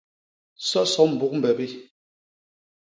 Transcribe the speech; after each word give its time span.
Soso 0.67 1.01
mbuk 1.11 1.33
mbebi. 1.37 1.67